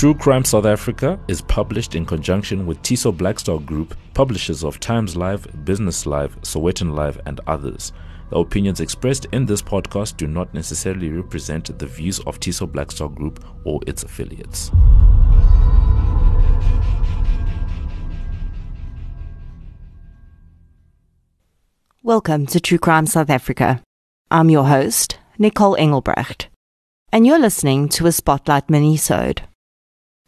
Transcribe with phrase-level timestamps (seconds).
[0.00, 5.14] True Crime South Africa is published in conjunction with Tiso Blackstar Group, publishers of Times
[5.14, 7.92] Live, Business Live, Sowetan Live, and others.
[8.30, 13.14] The opinions expressed in this podcast do not necessarily represent the views of Tiso Blackstar
[13.14, 14.70] Group or its affiliates.
[22.02, 23.82] Welcome to True Crime South Africa.
[24.30, 26.48] I'm your host, Nicole Engelbrecht,
[27.12, 29.40] and you're listening to a Spotlight minisode.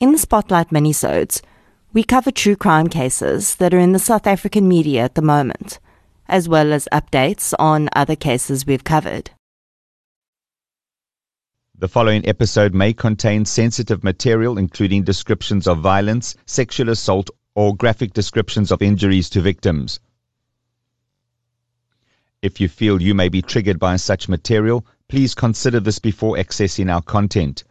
[0.02, 1.42] In the Spotlight minisodes,
[1.92, 5.78] we cover true crime cases that are in the South African media at the moment,
[6.26, 9.30] as well as updates on other cases we've covered.
[11.78, 18.12] The following episode may contain sensitive material, including descriptions of violence, sexual assault, or graphic
[18.12, 20.00] descriptions of injuries to victims.
[22.42, 26.92] If you feel you may be triggered by such material, please consider this before accessing
[26.92, 27.62] our content.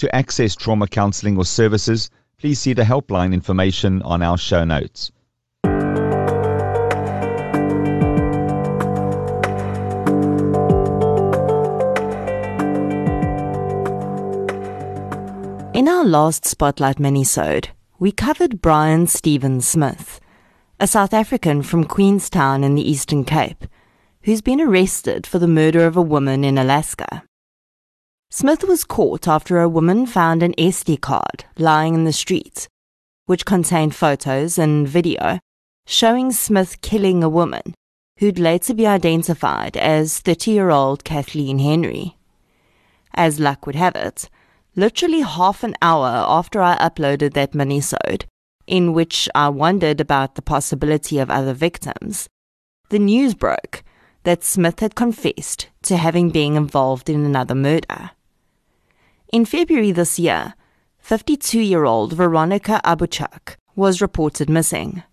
[0.00, 5.12] To access trauma counseling or services, please see the helpline information on our show notes.
[15.74, 20.18] In our last Spotlight minisode, we covered Brian Steven Smith,
[20.78, 23.66] a South African from Queenstown in the Eastern Cape,
[24.22, 27.22] who's been arrested for the murder of a woman in Alaska.
[28.32, 32.68] Smith was caught after a woman found an SD card lying in the street,
[33.26, 35.40] which contained photos and video
[35.84, 37.74] showing Smith killing a woman
[38.20, 42.16] who'd later be identified as 30 year old Kathleen Henry.
[43.14, 44.30] As luck would have it,
[44.76, 48.26] literally half an hour after I uploaded that minisode,
[48.64, 52.28] in which I wondered about the possibility of other victims,
[52.90, 53.82] the news broke
[54.22, 58.12] that Smith had confessed to having been involved in another murder.
[59.32, 60.54] In February this year,
[60.98, 65.04] 52 year old Veronica Abouchuk was reported missing.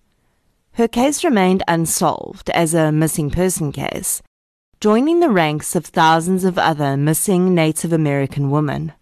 [0.71, 4.23] Her case remained unsolved as a missing person case,
[4.81, 8.93] joining the ranks of thousands of other missing Native American women.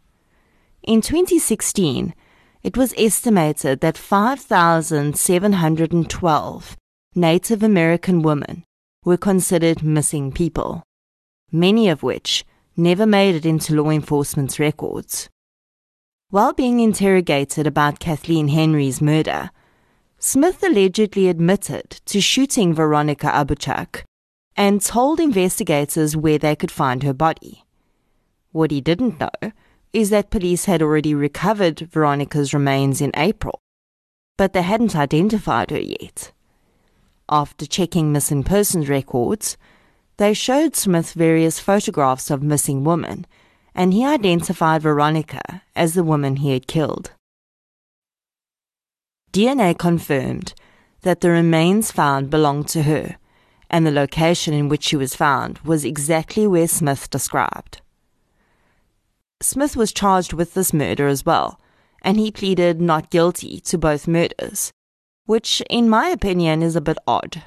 [0.84, 2.14] In 2016,
[2.62, 6.78] it was estimated that 5,712
[7.16, 8.66] Native American women
[9.06, 10.84] were considered missing people,
[11.54, 12.44] many of which
[12.78, 15.30] never made it into law enforcement's records.
[16.30, 19.52] While being interrogated about Kathleen Henry's murder,
[20.18, 24.04] Smith allegedly admitted to shooting Veronica Abouchuk
[24.58, 27.64] and told investigators where they could find her body.
[28.52, 29.52] What he didn't know
[29.94, 33.60] is that police had already recovered Veronica's remains in April,
[34.38, 36.32] but they hadn't identified her yet.
[37.30, 39.58] After checking missing persons records,
[40.18, 43.26] they showed Smith various photographs of missing women,
[43.74, 47.12] and he identified Veronica as the woman he had killed.
[49.34, 50.54] DNA confirmed
[51.02, 53.18] that the remains found belonged to her,
[53.70, 57.82] and the location in which she was found was exactly where Smith described.
[59.42, 61.60] Smith was charged with this murder as well,
[62.02, 64.72] and he pleaded not guilty to both murders,
[65.26, 67.44] which, in my opinion, is a bit odd.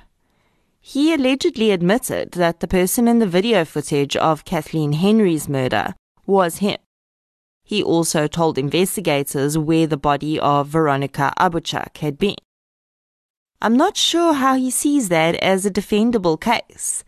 [0.81, 5.94] He allegedly admitted that the person in the video footage of Kathleen Henry's murder
[6.27, 6.78] was him.
[7.62, 12.37] He also told investigators where the body of Veronica Abouchuk had been.
[13.61, 17.05] I'm not sure how he sees that as a defendable case,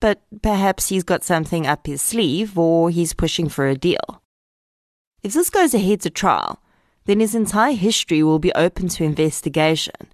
[0.00, 4.22] but perhaps he's got something up his sleeve or he's pushing for a deal.
[5.22, 6.60] If this goes ahead to trial,
[7.04, 10.08] then his entire history will be open to investigation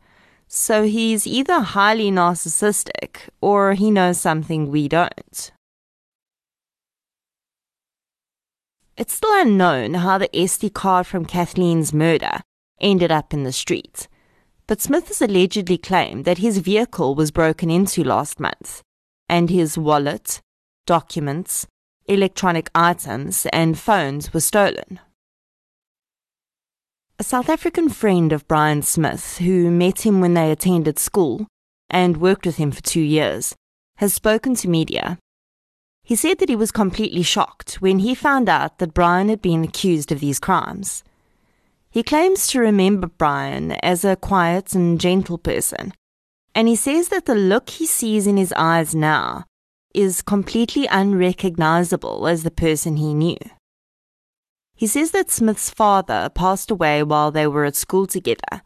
[0.49, 5.53] so he's either highly narcissistic or he knows something we don't.
[8.97, 12.41] It's still unknown how the SD card from Kathleen's murder
[12.81, 14.09] ended up in the streets,
[14.67, 18.83] but Smith has allegedly claimed that his vehicle was broken into last month,
[19.29, 20.41] and his wallet,
[20.87, 21.67] documents,
[22.07, 25.01] electronic items, and phones were stolen.
[27.19, 31.47] A South African friend of Brian Smith, who met him when they attended school
[31.89, 33.55] and worked with him for two years,
[33.97, 35.19] has spoken to media.
[36.05, 39.65] He said that he was completely shocked when he found out that Brian had been
[39.65, 41.03] accused of these crimes.
[41.89, 45.95] He claims to remember Brian as a quiet and gentle person,
[46.55, 49.45] and he says that the look he sees in his eyes now
[49.95, 53.39] is completely unrecognizable as the person he knew.
[54.77, 58.61] He says that Smith's father passed away while they were at school together,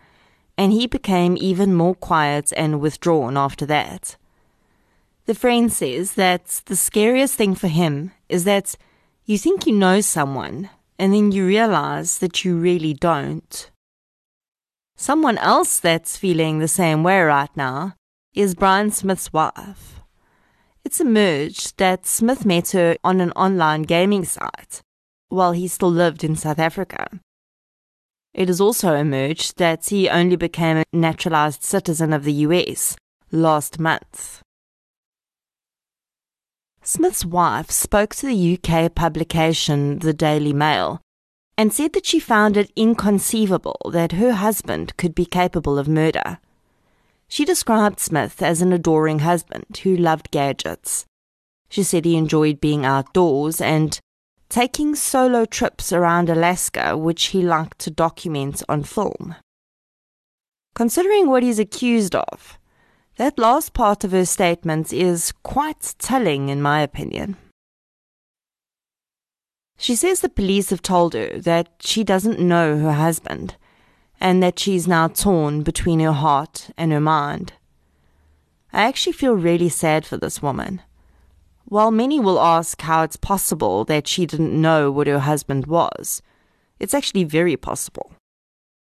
[0.58, 4.16] and he became even more quiet and withdrawn after that.
[5.26, 8.74] The friend says that the scariest thing for him is that
[9.24, 10.68] you think you know someone,
[10.98, 13.70] and then you realize that you really don't.
[14.96, 17.94] Someone else that's feeling the same way right now
[18.34, 20.00] is Brian Smith's wife.
[20.84, 24.82] It's emerged that Smith met her on an online gaming site
[25.30, 27.08] while he still lived in South Africa.
[28.34, 32.96] It has also emerged that he only became a naturalized citizen of the US
[33.32, 34.42] last month.
[36.82, 41.00] Smith's wife spoke to the UK publication The Daily Mail
[41.58, 46.38] and said that she found it inconceivable that her husband could be capable of murder.
[47.28, 51.04] She described Smith as an adoring husband who loved gadgets.
[51.68, 54.00] She said he enjoyed being outdoors and
[54.50, 59.36] taking solo trips around Alaska, which he liked to document on film.
[60.74, 62.58] Considering what he's accused of,
[63.16, 67.36] that last part of her statement is quite telling, in my opinion.
[69.78, 73.56] She says the police have told her that she doesn't know her husband
[74.20, 77.54] and that she's now torn between her heart and her mind.
[78.72, 80.82] I actually feel really sad for this woman.
[81.70, 86.20] While many will ask how it's possible that she didn't know what her husband was,
[86.80, 88.10] it's actually very possible.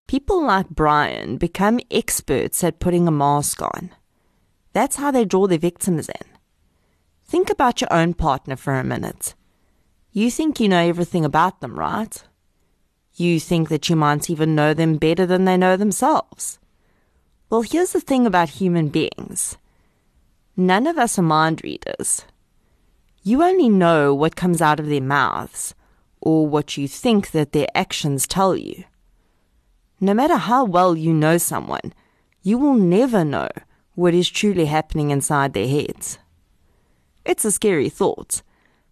[0.07, 3.91] People like Brian become experts at putting a mask on.
[4.75, 6.27] That's how they draw their victims in.
[7.27, 9.35] Think about your own partner for a minute.
[10.13, 12.23] You think you know everything about them, right?
[13.17, 16.61] You think that you might even know them better than they know themselves.
[17.51, 19.57] Well, here's the thing about human beings
[20.57, 22.23] none of us are mind readers.
[23.23, 25.75] You only know what comes out of their mouths,
[26.21, 28.85] or what you think that their actions tell you.
[30.01, 31.93] No matter how well you know someone,
[32.43, 33.49] you will never know
[33.95, 36.19] what is truly happening inside their heads.
[37.25, 38.43] It's a scary thought,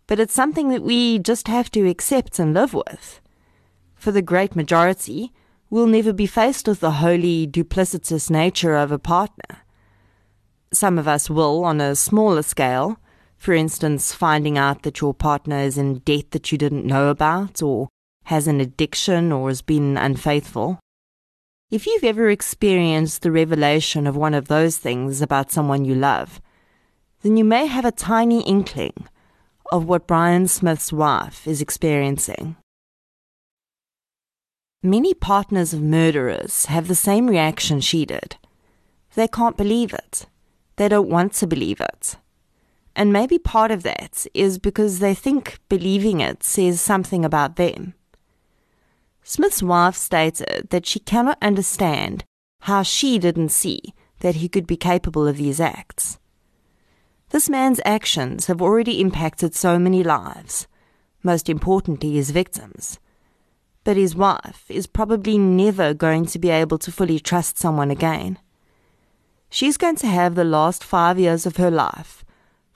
[0.07, 3.21] but it's something that we just have to accept and live with.
[3.95, 5.33] For the great majority,
[5.71, 9.59] we'll never be faced with the wholly duplicitous nature of a partner.
[10.73, 12.99] Some of us will on a smaller scale,
[13.37, 17.63] for instance, finding out that your partner is in debt that you didn't know about,
[17.63, 17.89] or
[18.25, 20.81] has an addiction, or has been unfaithful.
[21.71, 26.41] If you've ever experienced the revelation of one of those things about someone you love,
[27.23, 29.09] then you may have a tiny inkling
[29.73, 32.57] of what Brian Smith's wife is experiencing.
[34.83, 38.37] Many partners of murderers have the same reaction she did.
[39.15, 40.27] They can't believe it.
[40.77, 42.17] They don't want to believe it.
[42.97, 47.93] And maybe part of that is because they think believing it says something about them.
[49.23, 52.25] Smith's wife stated that she cannot understand
[52.61, 56.19] how she didn't see that he could be capable of these acts.
[57.31, 60.67] This man's actions have already impacted so many lives,
[61.23, 62.99] most importantly his victims.
[63.85, 68.39] But his wife is probably never going to be able to fully trust someone again.
[69.51, 72.16] She's going to have the last five years of her life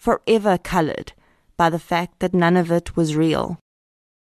[0.00, 1.12] forever coloured
[1.59, 3.59] by the fact that none of it was real.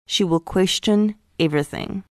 [0.06, 2.04] She will question everything.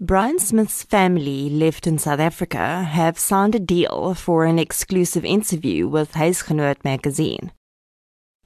[0.00, 5.88] Brian Smith's family left in South Africa have signed a deal for an exclusive interview
[5.88, 7.50] with Huisgenoot magazine.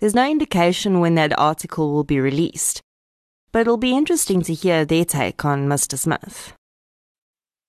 [0.01, 2.81] There's no indication when that article will be released,
[3.53, 5.99] but it'll be interesting to hear their take on Mr.
[5.99, 6.55] Smith.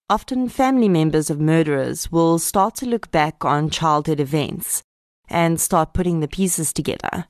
[0.10, 4.82] Often, family members of murderers will start to look back on childhood events
[5.30, 7.26] and start putting the pieces together.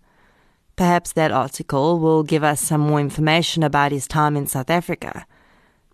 [0.76, 5.26] Perhaps that article will give us some more information about his time in South Africa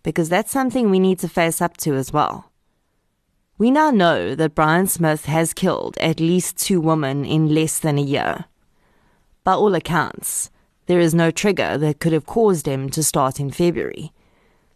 [0.02, 2.50] because that's something we need to face up to as well.
[3.58, 7.98] We now know that Brian Smith has killed at least two women in less than
[7.98, 8.46] a year.
[9.44, 10.50] By all accounts,
[10.86, 14.12] there is no trigger that could have caused him to start in February.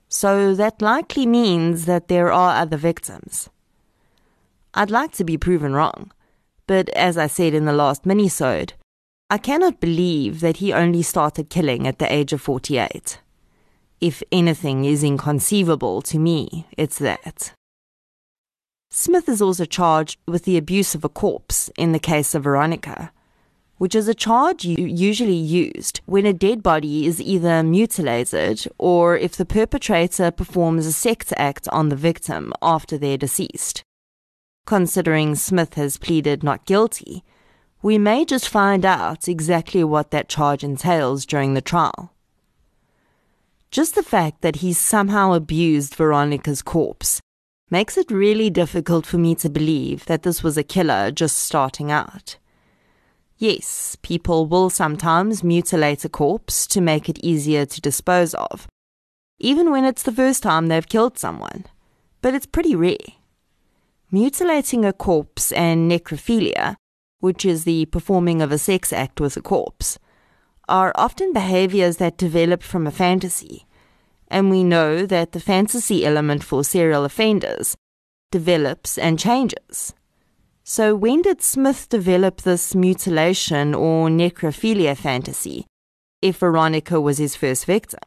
[0.09, 3.49] So that likely means that there are other victims.
[4.75, 6.13] I'd like to be proven wrong,
[6.67, 8.75] but as I said in the last mini-sode,
[9.31, 13.19] I cannot believe that he only started killing at the age of 48.
[14.01, 17.53] If anything is inconceivable to me, it's that.
[18.91, 23.13] Smith is also charged with the abuse of a corpse in the case of Veronica,
[23.79, 29.37] which is a charge usually used when a dead body is either mutilated or if
[29.37, 33.83] the perpetrator performs a sex act on the victim after they're deceased.
[34.67, 37.23] Considering Smith has pleaded not guilty,
[37.83, 42.15] we may just find out exactly what that charge entails during the trial.
[43.71, 47.21] Just the fact that he somehow abused Veronica's corpse
[47.71, 51.91] makes it really difficult for me to believe that this was a killer just starting
[51.91, 52.39] out.
[53.37, 58.67] Yes, people will sometimes mutilate a corpse to make it easier to dispose of,
[59.39, 61.67] even when it's the first time they've killed someone.
[62.23, 63.14] But it's pretty rare.
[64.15, 66.77] Mutilating a corpse and necrophilia,
[67.19, 69.99] which is the performing of a sex act with a corpse,
[70.69, 73.67] are often behaviors that develop from a fantasy,
[74.29, 77.77] and we know that the fantasy element for serial offenders
[78.31, 79.95] develops and changes.
[80.63, 85.67] So, when did Smith develop this mutilation or necrophilia fantasy,
[86.23, 87.99] if Veronica was his first victim?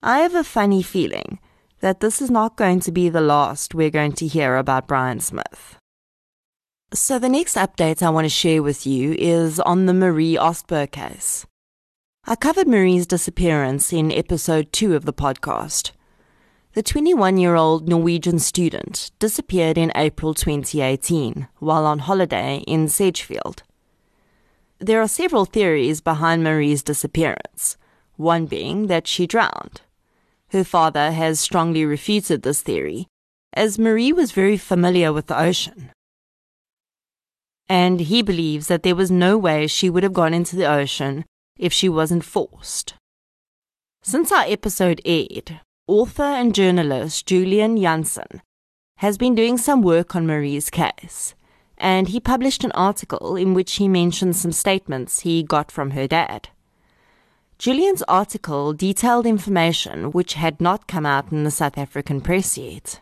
[0.00, 1.40] I have a funny feeling
[1.86, 5.20] that this is not going to be the last we're going to hear about Brian
[5.20, 5.78] Smith.
[6.92, 10.90] So, the next update I want to share with you is on the Marie Ostberg
[10.90, 11.46] case.
[12.24, 15.92] I covered Marie's disappearance in episode 2 of the podcast.
[16.72, 23.62] The 21 year old Norwegian student disappeared in April 2018 while on holiday in Sedgefield.
[24.80, 27.76] There are several theories behind Marie's disappearance,
[28.16, 29.82] one being that she drowned.
[30.50, 33.08] Her father has strongly refuted this theory,
[33.52, 35.90] as Marie was very familiar with the ocean.
[37.68, 41.24] And he believes that there was no way she would have gone into the ocean
[41.58, 42.94] if she wasn't forced.
[44.02, 48.40] Since our episode aired, author and journalist Julian Jansen
[48.98, 51.34] has been doing some work on Marie's case,
[51.76, 56.06] and he published an article in which he mentioned some statements he got from her
[56.06, 56.48] dad.
[57.58, 63.00] Julian's article detailed information which had not come out in the South African press yet.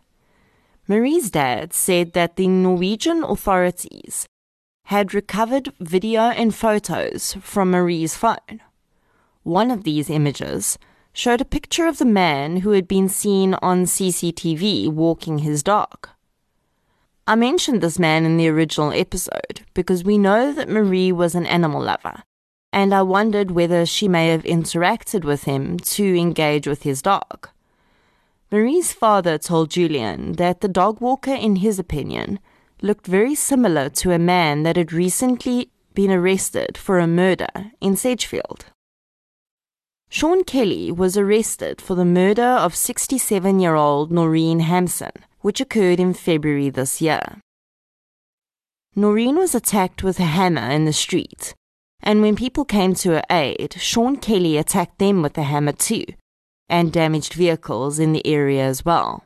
[0.87, 4.27] Marie's dad said that the Norwegian authorities
[4.85, 8.61] had recovered video and photos from Marie's phone.
[9.43, 10.79] One of these images
[11.13, 16.09] showed a picture of the man who had been seen on CCTV walking his dog.
[17.27, 21.47] I mentioned this man in the original episode because we know that Marie was an
[21.47, 22.23] animal lover,
[22.75, 27.49] and I wondered whether she may have interacted with him to engage with his dog.
[28.51, 32.41] Marie's father told Julian that the dog walker, in his opinion,
[32.83, 37.95] looked very similar to a man that had recently been arrested for a murder in
[37.95, 38.67] Sedgefield.
[40.11, 45.13] Sean Kelly was arrested for the murder of 67 year old Noreen Hampson,
[45.43, 47.39] which occurred in February this year.
[48.97, 51.55] Noreen was attacked with a hammer in the street,
[52.05, 56.05] and when people came to her aid, Sean Kelly attacked them with a hammer too,
[56.69, 59.25] and damaged vehicles in the area as well.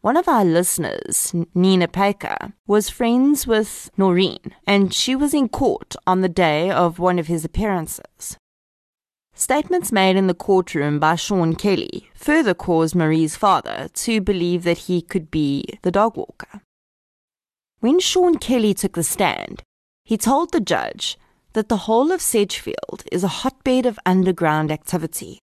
[0.00, 5.96] One of our listeners, Nina Paker, was friends with Noreen, and she was in court
[6.06, 8.36] on the day of one of his appearances.
[9.32, 14.78] Statements made in the courtroom by Sean Kelly further caused Marie's father to believe that
[14.86, 16.62] he could be the dog walker.
[17.80, 19.62] When Sean Kelly took the stand,
[20.04, 21.18] he told the judge
[21.56, 25.38] that the whole of Sedgefield is a hotbed of underground activity.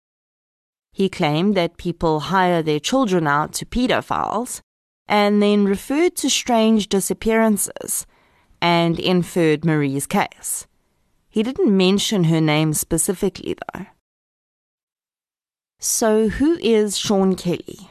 [0.92, 4.60] He claimed that people hire their children out to pedophiles
[5.08, 8.06] and then referred to strange disappearances
[8.62, 10.68] and inferred Marie's case.
[11.30, 13.86] He didn't mention her name specifically, though.
[15.80, 17.90] So, who is Sean Kelly?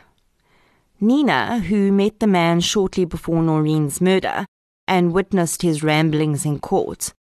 [1.01, 4.45] Nina, who met the man shortly before Noreen's murder
[4.87, 7.15] and witnessed his ramblings in court,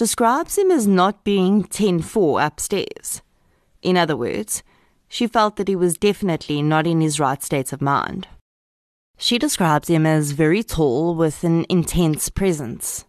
[0.00, 3.20] describes him as not being 10 4 upstairs.
[3.82, 4.62] In other words,
[5.08, 8.26] she felt that he was definitely not in his right state of mind.
[9.18, 13.04] She describes him as very tall with an intense presence.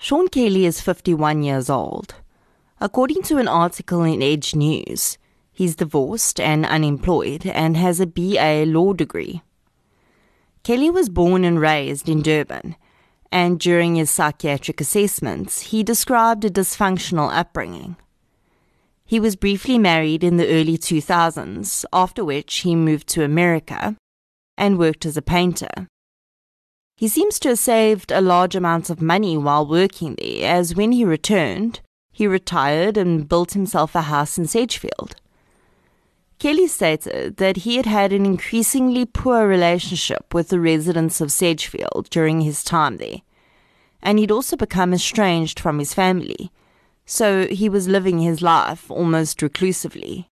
[0.00, 2.14] Sean Kelly is 51 years old.
[2.80, 5.18] According to an article in Edge News,
[5.52, 9.42] he's divorced and unemployed and has a BA law degree.
[10.62, 12.76] Kelly was born and raised in Durban,
[13.32, 17.96] and during his psychiatric assessments, he described a dysfunctional upbringing.
[19.04, 23.96] He was briefly married in the early 2000s, after which he moved to America
[24.56, 25.88] and worked as a painter.
[26.96, 30.92] He seems to have saved a large amount of money while working there, as when
[30.92, 31.80] he returned,
[32.12, 35.16] he retired and built himself a house in Sedgefield.
[36.40, 42.08] Kelly stated that he had had an increasingly poor relationship with the residents of Sedgefield
[42.08, 43.20] during his time there,
[44.02, 46.50] and he'd also become estranged from his family,
[47.04, 50.28] so he was living his life almost reclusively.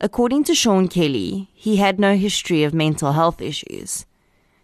[0.00, 4.04] According to Sean Kelly, he had no history of mental health issues.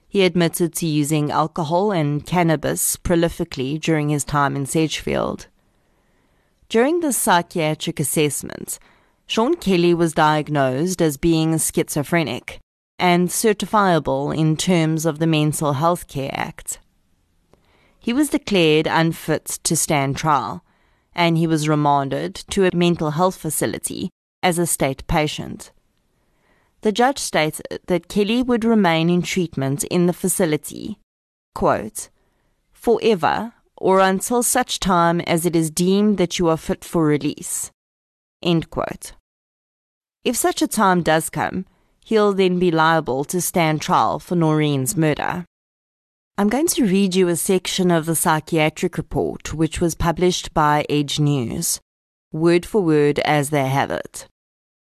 [0.08, 5.46] He admitted to using alcohol and cannabis prolifically during his time in Sedgefield.
[6.68, 8.80] During the psychiatric assessment,
[9.26, 12.58] Sean Kelly was diagnosed as being schizophrenic
[12.98, 16.78] and certifiable in terms of the Mental Health Care Act.
[17.98, 20.62] He was declared unfit to stand trial,
[21.14, 24.10] and he was remanded to a mental health facility
[24.42, 25.72] as a state patient.
[26.82, 30.98] The judge stated that Kelly would remain in treatment in the facility,
[31.54, 32.10] quote,
[32.72, 37.70] forever or until such time as it is deemed that you are fit for release.
[38.44, 39.12] End quote.
[40.22, 41.64] If such a time does come,
[42.04, 45.46] he'll then be liable to stand trial for Noreen's murder.
[46.36, 50.84] I'm going to read you a section of the psychiatric report which was published by
[50.90, 51.80] Edge News,
[52.32, 54.26] word for word as they have it.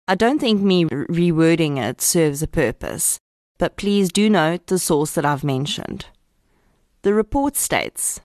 [0.07, 3.17] I don't think me rewording it serves a purpose,
[3.57, 6.05] but please do note the source that I've mentioned.
[7.01, 8.21] The report states,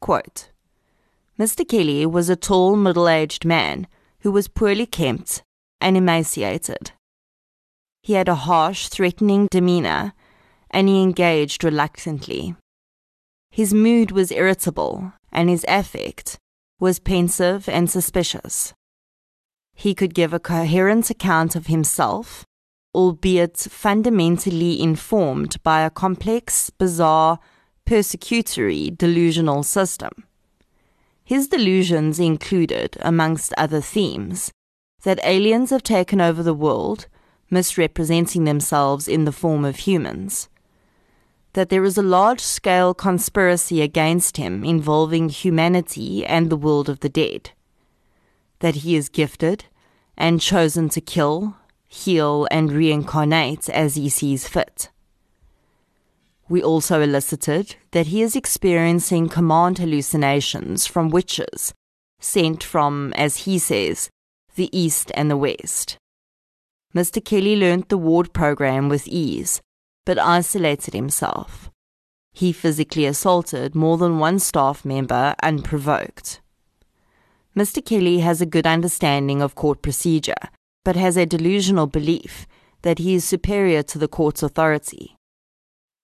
[0.00, 0.50] quote,
[1.38, 1.68] Mr.
[1.68, 3.86] Kelly was a tall, middle-aged man
[4.20, 5.42] who was poorly kempt
[5.80, 6.92] and emaciated.
[8.02, 10.12] He had a harsh, threatening demeanor
[10.70, 12.54] and he engaged reluctantly.
[13.50, 16.38] His mood was irritable, and his affect
[16.78, 18.72] was pensive and suspicious.
[19.74, 22.44] He could give a coherent account of himself,
[22.94, 27.38] albeit fundamentally informed by a complex, bizarre,
[27.86, 30.10] persecutory delusional system.
[31.30, 34.50] His delusions included, amongst other themes,
[35.04, 37.06] that aliens have taken over the world,
[37.48, 40.48] misrepresenting themselves in the form of humans
[41.52, 46.98] that there is a large scale conspiracy against him involving humanity and the world of
[47.00, 47.50] the dead,
[48.58, 49.66] that he is gifted
[50.16, 51.56] and chosen to kill,
[51.88, 54.90] heal, and reincarnate as he sees fit.
[56.50, 61.72] We also elicited that he is experiencing command hallucinations from witches
[62.20, 64.10] sent from, as he says,
[64.56, 65.96] the East and the West.
[66.94, 67.24] Mr.
[67.24, 69.62] Kelly learnt the ward program with ease
[70.04, 71.70] but isolated himself.
[72.32, 76.40] He physically assaulted more than one staff member unprovoked.
[77.56, 77.84] Mr.
[77.84, 80.48] Kelly has a good understanding of court procedure,
[80.84, 82.48] but has a delusional belief
[82.82, 85.16] that he is superior to the court's authority.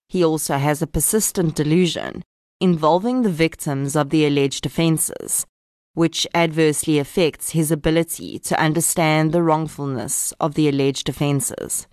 [0.09, 2.23] He also has a persistent delusion
[2.61, 5.47] involving the victims of the alleged offences,
[5.95, 11.87] which adversely affects his ability to understand the wrongfulness of the alleged offences.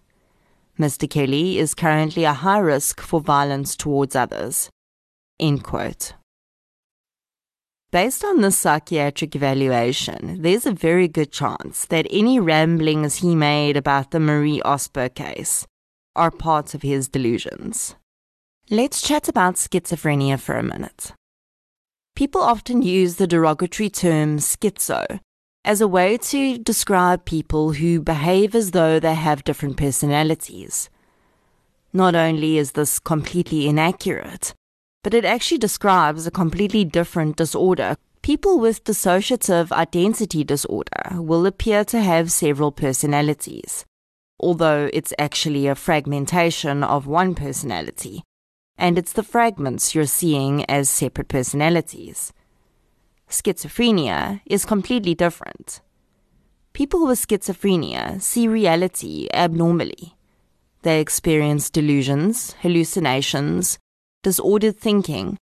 [0.79, 1.09] Mr.
[1.09, 4.69] Kelly is currently a high risk for violence towards others.
[5.39, 6.13] End quote.
[7.91, 13.77] Based on this psychiatric evaluation, there's a very good chance that any ramblings he made
[13.77, 15.67] about the Marie Ostberg case
[16.15, 17.95] are part of his delusions.
[18.71, 21.11] Let's chat about schizophrenia for a minute.
[22.15, 25.19] People often use the derogatory term schizo
[25.65, 30.89] as a way to describe people who behave as though they have different personalities.
[31.91, 34.53] Not only is this completely inaccurate,
[35.03, 37.97] but it actually describes a completely different disorder.
[38.21, 43.83] People with dissociative identity disorder will appear to have several personalities,
[44.39, 48.23] although it's actually a fragmentation of one personality,
[48.83, 52.33] and it's the fragments you're seeing as separate personalities
[53.33, 55.81] schizophrenia is completely different.
[56.73, 60.15] People with schizophrenia see reality abnormally.
[60.83, 63.79] They experience delusions, hallucinations,
[64.21, 65.37] disordered thinking,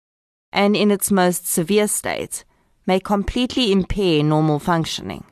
[0.53, 2.45] and in its most severe state,
[2.87, 5.25] may completely impair normal functioning.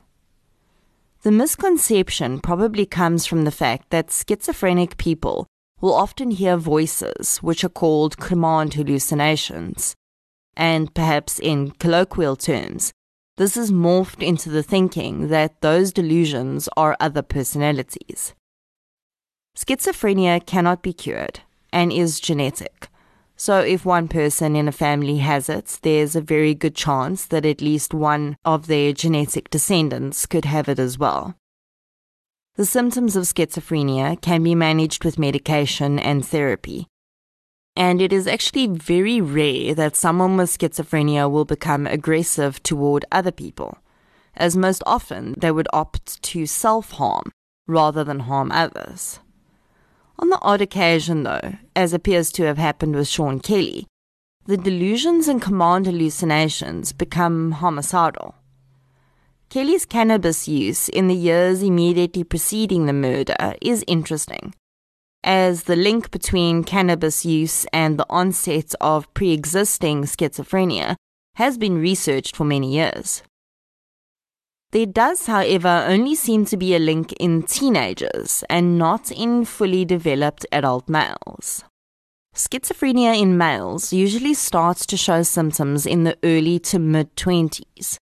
[1.21, 5.47] The misconception probably comes from the fact that schizophrenic people
[5.81, 9.95] will often hear voices which are called command hallucinations,
[10.55, 12.91] and perhaps in colloquial terms,
[13.37, 18.33] this is morphed into the thinking that those delusions are other personalities.
[19.57, 21.39] Schizophrenia cannot be cured
[21.71, 22.89] and is genetic.
[23.37, 27.45] So, if one person in a family has it, there's a very good chance that
[27.45, 31.35] at least one of their genetic descendants could have it as well.
[32.59, 36.87] The symptoms of schizophrenia can be managed with medication and therapy,
[37.73, 43.31] and it is actually very rare that someone with schizophrenia will become aggressive toward other
[43.31, 43.77] people,
[44.35, 47.31] as most often they would opt to self harm
[47.65, 49.21] rather than harm others.
[50.17, 53.87] On the odd occasion, though, as appears to have happened with Sean Kelly,
[54.47, 58.35] the delusions and command hallucinations become homicidal.
[59.49, 64.53] Kelly's cannabis use in the years immediately preceding the murder is interesting
[65.23, 70.95] as the link between cannabis use and the onset of pre existing schizophrenia
[71.35, 73.23] has been researched for many years.
[74.71, 79.83] There does, however, only seem to be a link in teenagers and not in fully
[79.83, 81.63] developed adult males.
[82.35, 87.97] Schizophrenia in males usually starts to show symptoms in the early to mid 20s,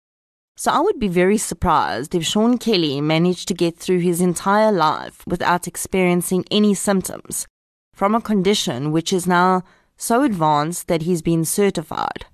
[0.56, 4.70] So I would be very surprised if Sean Kelly managed to get through his entire
[4.70, 7.46] life without experiencing any symptoms
[7.92, 9.62] from a condition which is now
[9.96, 12.26] so advanced that he's been certified.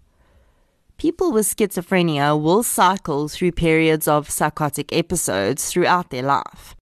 [0.98, 6.74] People with schizophrenia will cycle through periods of psychotic episodes throughout their life,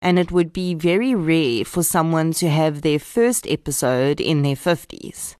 [0.00, 4.54] and it would be very rare for someone to have their first episode in their
[4.54, 5.35] 50s.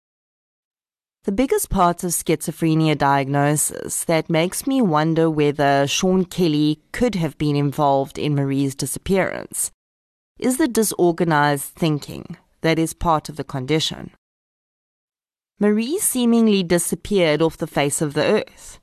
[1.27, 7.37] The biggest part of schizophrenia diagnosis that makes me wonder whether Sean Kelly could have
[7.37, 9.73] been involved in Marie's disappearance
[10.39, 14.13] is the disorganized thinking that is part of the condition.
[15.59, 18.79] Marie seemingly disappeared off the face of the earth.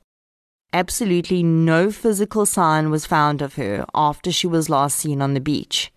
[0.70, 5.40] Absolutely no physical sign was found of her after she was last seen on the
[5.40, 5.90] beach.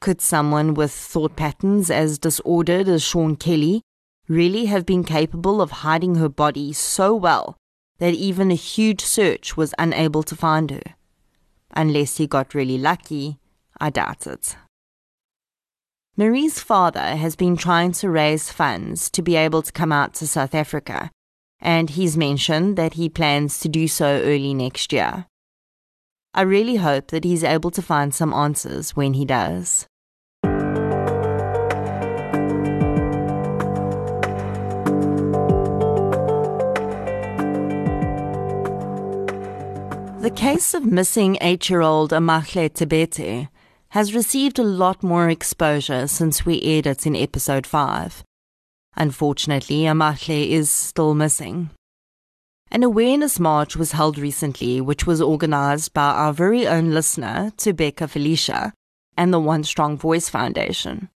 [0.00, 3.82] Could someone with thought patterns as disordered as Sean Kelly
[4.28, 7.56] really have been capable of hiding her body so well
[7.98, 10.82] that even a huge search was unable to find her.
[11.72, 13.38] Unless he got really lucky,
[13.80, 14.56] I doubt it.
[16.16, 20.26] Marie's father has been trying to raise funds to be able to come out to
[20.26, 21.10] South Africa,
[21.60, 25.26] and he's mentioned that he plans to do so early next year.
[26.32, 29.86] I really hope that he's able to find some answers when he does.
[40.26, 43.46] The case of missing eight year old Amahle Thabethe
[43.90, 48.24] has received a lot more exposure since we aired it in episode 5.
[48.96, 51.70] Unfortunately, Amahle is still missing.
[52.72, 58.10] An awareness march was held recently, which was organized by our very own listener, Tubeka
[58.10, 58.72] Felicia,
[59.16, 61.08] and the One Strong Voice Foundation.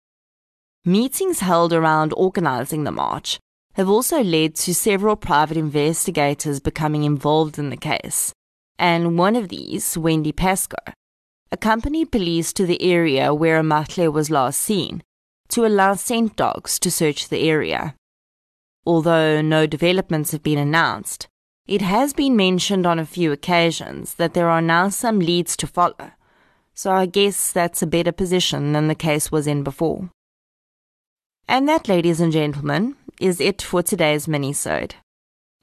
[0.85, 3.39] Meetings held around organizing the march
[3.73, 8.33] have also led to several private investigators becoming involved in the case
[8.79, 10.77] and one of these, Wendy Pasco,
[11.51, 15.03] accompanied police to the area where Amahle was last seen
[15.49, 17.95] to allow scent dogs to search the area.
[18.85, 21.27] Although no developments have been announced,
[21.67, 25.67] it has been mentioned on a few occasions that there are now some leads to
[25.67, 26.11] follow,
[26.73, 30.09] so I guess that's a better position than the case was in before.
[31.47, 34.95] And that, ladies and gentlemen, is it for today's mini-sode.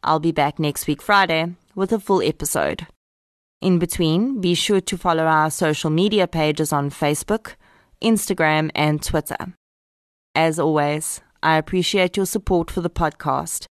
[0.02, 2.86] I'll be back next week Friday with a full episode.
[3.60, 7.54] In between, be sure to follow our social media pages on Facebook,
[8.02, 9.54] Instagram, and Twitter.
[10.34, 13.66] As always, I appreciate your support for the podcast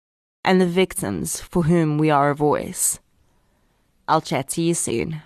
[0.46, 3.00] and the victims for whom we are a voice.
[4.08, 5.22] I'll chat to you soon.